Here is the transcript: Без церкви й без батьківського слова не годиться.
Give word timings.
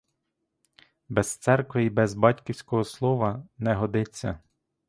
Без 1.09 1.37
церкви 1.37 1.83
й 1.85 1.89
без 1.89 2.13
батьківського 2.13 2.83
слова 2.83 3.47
не 3.59 3.73
годиться. 3.73 4.39